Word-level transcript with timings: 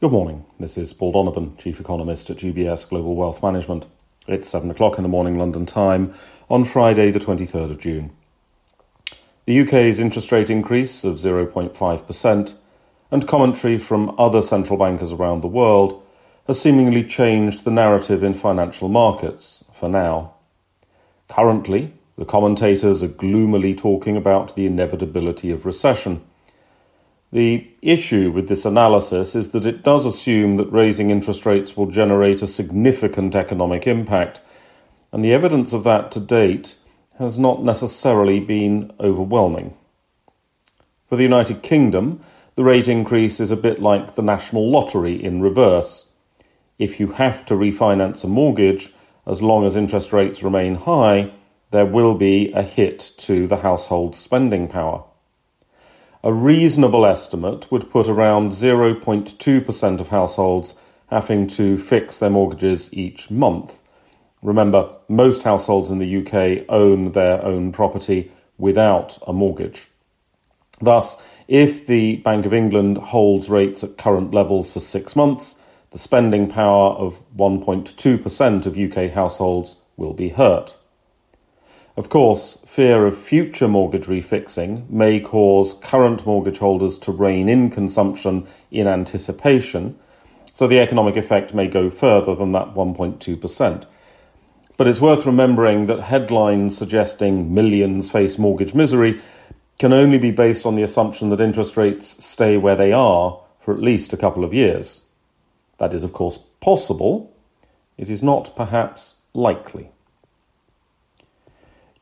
Good 0.00 0.12
morning. 0.12 0.46
This 0.58 0.78
is 0.78 0.94
Paul 0.94 1.12
Donovan, 1.12 1.58
Chief 1.58 1.78
Economist 1.78 2.30
at 2.30 2.38
UBS 2.38 2.88
Global 2.88 3.14
Wealth 3.14 3.42
Management. 3.42 3.86
It's 4.26 4.48
7 4.48 4.70
o'clock 4.70 4.96
in 4.96 5.02
the 5.02 5.10
morning 5.10 5.38
London 5.38 5.66
time 5.66 6.14
on 6.48 6.64
Friday, 6.64 7.10
the 7.10 7.20
23rd 7.20 7.70
of 7.70 7.78
June. 7.78 8.10
The 9.44 9.60
UK's 9.60 9.98
interest 9.98 10.32
rate 10.32 10.48
increase 10.48 11.04
of 11.04 11.16
0.5% 11.16 12.54
and 13.10 13.28
commentary 13.28 13.76
from 13.76 14.14
other 14.18 14.40
central 14.40 14.78
bankers 14.78 15.12
around 15.12 15.42
the 15.42 15.48
world 15.48 16.02
has 16.46 16.58
seemingly 16.58 17.04
changed 17.04 17.64
the 17.64 17.70
narrative 17.70 18.22
in 18.22 18.32
financial 18.32 18.88
markets 18.88 19.64
for 19.70 19.90
now. 19.90 20.32
Currently, 21.28 21.92
the 22.16 22.24
commentators 22.24 23.02
are 23.02 23.08
gloomily 23.08 23.74
talking 23.74 24.16
about 24.16 24.56
the 24.56 24.64
inevitability 24.64 25.50
of 25.50 25.66
recession 25.66 26.22
the 27.32 27.70
issue 27.80 28.30
with 28.30 28.48
this 28.48 28.64
analysis 28.64 29.36
is 29.36 29.50
that 29.50 29.66
it 29.66 29.84
does 29.84 30.04
assume 30.04 30.56
that 30.56 30.72
raising 30.72 31.10
interest 31.10 31.46
rates 31.46 31.76
will 31.76 31.86
generate 31.86 32.42
a 32.42 32.46
significant 32.46 33.34
economic 33.34 33.86
impact, 33.86 34.40
and 35.12 35.24
the 35.24 35.32
evidence 35.32 35.72
of 35.72 35.84
that 35.84 36.10
to 36.12 36.20
date 36.20 36.76
has 37.18 37.38
not 37.38 37.62
necessarily 37.62 38.40
been 38.40 38.92
overwhelming. 38.98 39.76
For 41.08 41.16
the 41.16 41.22
United 41.22 41.62
Kingdom, 41.62 42.20
the 42.56 42.64
rate 42.64 42.88
increase 42.88 43.38
is 43.38 43.50
a 43.50 43.56
bit 43.56 43.80
like 43.80 44.14
the 44.14 44.22
national 44.22 44.68
lottery 44.68 45.22
in 45.22 45.40
reverse. 45.40 46.08
If 46.78 46.98
you 46.98 47.12
have 47.12 47.46
to 47.46 47.54
refinance 47.54 48.24
a 48.24 48.26
mortgage, 48.26 48.92
as 49.26 49.40
long 49.40 49.64
as 49.64 49.76
interest 49.76 50.12
rates 50.12 50.42
remain 50.42 50.74
high, 50.76 51.32
there 51.70 51.86
will 51.86 52.14
be 52.14 52.50
a 52.52 52.62
hit 52.62 53.12
to 53.18 53.46
the 53.46 53.58
household 53.58 54.16
spending 54.16 54.66
power. 54.66 55.04
A 56.22 56.34
reasonable 56.34 57.06
estimate 57.06 57.72
would 57.72 57.90
put 57.90 58.06
around 58.06 58.52
0.2% 58.52 60.00
of 60.00 60.08
households 60.08 60.74
having 61.06 61.46
to 61.46 61.78
fix 61.78 62.18
their 62.18 62.28
mortgages 62.28 62.92
each 62.92 63.30
month. 63.30 63.80
Remember, 64.42 64.90
most 65.08 65.44
households 65.44 65.88
in 65.88 65.98
the 65.98 66.18
UK 66.18 66.66
own 66.68 67.12
their 67.12 67.42
own 67.42 67.72
property 67.72 68.30
without 68.58 69.18
a 69.26 69.32
mortgage. 69.32 69.88
Thus, 70.78 71.16
if 71.48 71.86
the 71.86 72.16
Bank 72.16 72.44
of 72.44 72.52
England 72.52 72.98
holds 72.98 73.48
rates 73.48 73.82
at 73.82 73.96
current 73.96 74.34
levels 74.34 74.70
for 74.70 74.80
six 74.80 75.16
months, 75.16 75.56
the 75.90 75.98
spending 75.98 76.50
power 76.50 76.90
of 76.90 77.20
1.2% 77.34 78.66
of 78.66 78.78
UK 78.78 79.10
households 79.12 79.76
will 79.96 80.12
be 80.12 80.28
hurt. 80.28 80.76
Of 81.96 82.08
course, 82.08 82.58
fear 82.64 83.04
of 83.06 83.18
future 83.18 83.66
mortgage 83.66 84.06
refixing 84.06 84.88
may 84.88 85.18
cause 85.18 85.74
current 85.74 86.24
mortgage 86.24 86.58
holders 86.58 86.96
to 86.98 87.12
rein 87.12 87.48
in 87.48 87.68
consumption 87.70 88.46
in 88.70 88.86
anticipation, 88.86 89.98
so 90.54 90.66
the 90.66 90.78
economic 90.78 91.16
effect 91.16 91.52
may 91.52 91.66
go 91.66 91.90
further 91.90 92.34
than 92.34 92.52
that 92.52 92.74
1.2%. 92.74 93.86
But 94.76 94.86
it's 94.86 95.00
worth 95.00 95.26
remembering 95.26 95.88
that 95.88 96.00
headlines 96.00 96.78
suggesting 96.78 97.52
millions 97.52 98.10
face 98.10 98.38
mortgage 98.38 98.72
misery 98.72 99.20
can 99.78 99.92
only 99.92 100.18
be 100.18 100.30
based 100.30 100.64
on 100.64 100.76
the 100.76 100.82
assumption 100.82 101.30
that 101.30 101.40
interest 101.40 101.76
rates 101.76 102.24
stay 102.24 102.56
where 102.56 102.76
they 102.76 102.92
are 102.92 103.40
for 103.60 103.74
at 103.74 103.82
least 103.82 104.12
a 104.12 104.16
couple 104.16 104.44
of 104.44 104.54
years. 104.54 105.02
That 105.78 105.92
is, 105.92 106.04
of 106.04 106.12
course, 106.12 106.38
possible. 106.60 107.34
It 107.98 108.08
is 108.08 108.22
not 108.22 108.54
perhaps 108.54 109.16
likely. 109.34 109.90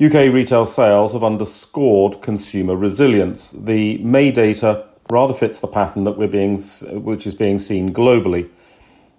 UK 0.00 0.32
retail 0.32 0.64
sales 0.64 1.12
have 1.12 1.24
underscored 1.24 2.22
consumer 2.22 2.76
resilience. 2.76 3.50
The 3.50 3.98
May 3.98 4.30
data 4.30 4.86
rather 5.10 5.34
fits 5.34 5.58
the 5.58 5.66
pattern 5.66 6.04
that 6.04 6.16
we're 6.16 6.28
being, 6.28 6.62
which 7.02 7.26
is 7.26 7.34
being 7.34 7.58
seen 7.58 7.92
globally. 7.92 8.48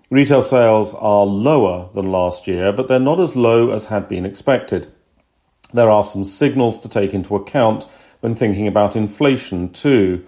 Retail 0.09 0.41
sales 0.41 0.93
are 0.93 1.25
lower 1.25 1.89
than 1.93 2.13
last 2.13 2.47
year, 2.47 2.71
but 2.71 2.87
they're 2.87 2.97
not 2.97 3.19
as 3.19 3.35
low 3.35 3.71
as 3.71 3.87
had 3.87 4.07
been 4.07 4.25
expected. 4.25 4.89
There 5.73 5.89
are 5.89 6.05
some 6.05 6.23
signals 6.23 6.79
to 6.79 6.87
take 6.87 7.13
into 7.13 7.35
account 7.35 7.85
when 8.21 8.33
thinking 8.33 8.65
about 8.65 8.95
inflation, 8.95 9.73
too. 9.73 10.25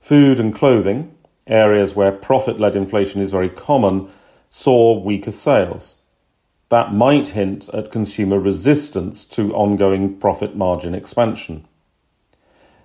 Food 0.00 0.40
and 0.40 0.54
clothing, 0.54 1.14
areas 1.46 1.94
where 1.94 2.10
profit 2.10 2.58
led 2.58 2.74
inflation 2.74 3.20
is 3.20 3.30
very 3.30 3.50
common, 3.50 4.08
saw 4.48 4.98
weaker 4.98 5.30
sales 5.30 5.99
that 6.70 6.94
might 6.94 7.28
hint 7.28 7.68
at 7.74 7.90
consumer 7.90 8.38
resistance 8.38 9.24
to 9.24 9.52
ongoing 9.54 10.16
profit 10.16 10.56
margin 10.56 10.94
expansion. 10.94 11.66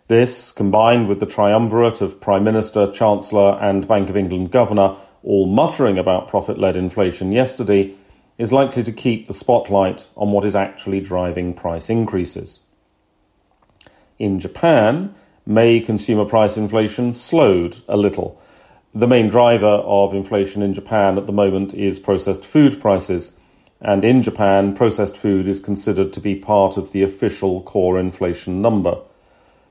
This, 0.07 0.51
combined 0.51 1.07
with 1.07 1.19
the 1.19 1.25
triumvirate 1.25 2.01
of 2.01 2.19
Prime 2.19 2.43
Minister, 2.43 2.91
Chancellor, 2.91 3.57
and 3.61 3.87
Bank 3.87 4.09
of 4.09 4.17
England 4.17 4.51
Governor 4.51 4.97
all 5.23 5.47
muttering 5.47 5.97
about 5.97 6.27
profit 6.27 6.59
led 6.59 6.75
inflation 6.75 7.31
yesterday, 7.31 7.95
is 8.37 8.51
likely 8.51 8.83
to 8.83 8.91
keep 8.91 9.27
the 9.27 9.33
spotlight 9.33 10.07
on 10.15 10.31
what 10.31 10.45
is 10.45 10.55
actually 10.55 10.99
driving 10.99 11.53
price 11.53 11.89
increases. 11.89 12.59
In 14.19 14.39
Japan, 14.39 15.15
May 15.47 15.79
consumer 15.79 16.25
price 16.25 16.57
inflation 16.57 17.13
slowed 17.13 17.77
a 17.87 17.97
little. 17.97 18.41
The 18.95 19.07
main 19.07 19.29
driver 19.29 19.67
of 19.67 20.11
inflation 20.11 20.63
in 20.63 20.73
Japan 20.73 21.19
at 21.19 21.27
the 21.27 21.33
moment 21.33 21.75
is 21.75 21.99
processed 21.99 22.43
food 22.43 22.81
prices 22.81 23.33
and 23.81 24.05
in 24.05 24.23
Japan, 24.23 24.73
processed 24.73 25.17
food 25.17 25.47
is 25.47 25.59
considered 25.59 26.13
to 26.13 26.21
be 26.21 26.35
part 26.35 26.77
of 26.77 26.91
the 26.91 27.03
official 27.03 27.61
core 27.61 27.99
inflation 27.99 28.61
number. 28.61 28.99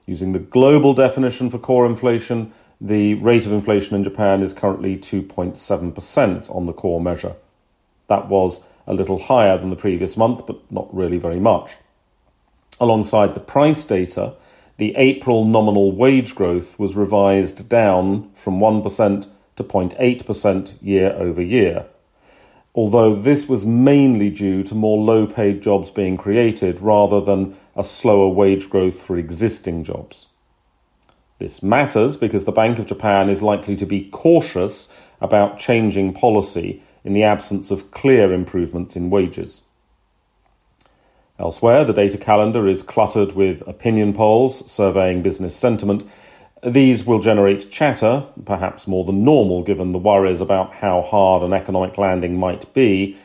Using 0.07 0.33
the 0.33 0.39
global 0.39 0.93
definition 0.93 1.49
for 1.49 1.59
core 1.59 1.87
inflation, 1.87 2.53
the 2.81 3.15
rate 3.15 3.47
of 3.47 3.53
inflation 3.53 3.97
in 3.97 4.05
Japan 4.05 4.43
is 4.43 4.53
currently 4.53 4.97
2.7% 4.97 6.55
on 6.55 6.67
the 6.67 6.73
core 6.75 7.01
measure. 7.01 7.35
That 8.09 8.29
was 8.29 8.61
a 8.87 8.93
little 8.93 9.19
higher 9.19 9.57
than 9.57 9.71
the 9.71 9.77
previous 9.77 10.17
month, 10.17 10.47
but 10.47 10.71
not 10.71 10.95
really 10.95 11.17
very 11.17 11.41
much. 11.41 11.77
Alongside 12.79 13.33
the 13.33 13.41
price 13.41 13.85
data, 13.87 14.35
the 14.77 14.95
April 14.97 15.47
nominal 15.47 15.93
wage 15.93 16.35
growth 16.35 16.79
was 16.79 16.95
revised 16.95 17.69
down 17.71 18.31
from 18.35 18.59
1% 18.59 19.29
to 19.57 19.65
0.8% 19.65 20.75
year 20.83 21.13
over 21.13 21.41
year 21.41 21.87
although 22.75 23.15
this 23.15 23.49
was 23.49 23.65
mainly 23.65 24.31
due 24.31 24.63
to 24.65 24.75
more 24.75 24.99
low 24.99 25.27
paid 25.27 25.63
jobs 25.63 25.91
being 25.91 26.17
created 26.17 26.81
rather 26.81 27.21
than 27.21 27.57
a 27.77 27.85
slower 27.85 28.29
wage 28.29 28.69
growth 28.69 29.01
for 29.01 29.17
existing 29.17 29.85
jobs. 29.85 30.27
This 31.39 31.63
matters 31.63 32.17
because 32.17 32.45
the 32.45 32.53
Bank 32.53 32.79
of 32.79 32.87
Japan 32.87 33.29
is 33.29 33.43
likely 33.43 33.77
to 33.77 33.87
be 33.87 34.09
cautious 34.11 34.89
about 35.21 35.59
changing 35.59 36.15
policy 36.15 36.83
in 37.05 37.13
the 37.13 37.23
absence 37.23 37.71
of 37.71 37.91
clear 37.91 38.33
improvements 38.33 38.97
in 38.97 39.11
wages. 39.11 39.63
Elsewhere, 41.39 41.85
the 41.85 41.93
data 41.93 42.17
calendar 42.17 42.67
is 42.67 42.83
cluttered 42.83 43.33
with 43.33 43.67
opinion 43.67 44.13
polls 44.13 44.71
surveying 44.71 45.23
business 45.23 45.57
sentiment 45.57 46.09
these 46.65 47.05
will 47.05 47.21
generate 47.21 47.71
chatter, 47.71 48.27
perhaps 48.45 48.87
more 48.87 49.05
than 49.05 49.25
normal 49.25 49.63
given 49.63 49.93
the 49.93 49.99
worries 49.99 50.41
about 50.41 50.75
how 50.75 51.03
hard 51.03 51.43
an 51.43 51.53
economic 51.53 51.99
landing 51.99 52.39
might 52.39 52.73
be, 52.73 53.17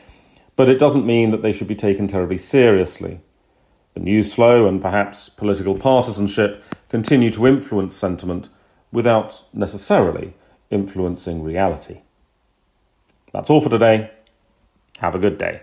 but 0.56 0.68
it 0.68 0.78
doesn't 0.78 1.06
mean 1.06 1.30
that 1.30 1.40
they 1.42 1.52
should 1.52 1.68
be 1.68 1.74
taken 1.74 2.06
terribly 2.06 2.36
seriously. 2.36 3.20
The 3.94 4.00
news 4.00 4.34
flow 4.34 4.66
and 4.66 4.80
perhaps 4.80 5.28
political 5.28 5.74
partisanship 5.74 6.62
continue 6.88 7.30
to 7.30 7.46
influence 7.46 7.96
sentiment 7.96 8.48
without 8.92 9.44
necessarily 9.52 10.34
influencing 10.70 11.42
reality. 11.42 12.02
That's 13.32 13.50
all 13.50 13.60
for 13.60 13.70
today. 13.70 14.10
Have 14.98 15.14
a 15.14 15.18
good 15.18 15.38
day. 15.38 15.62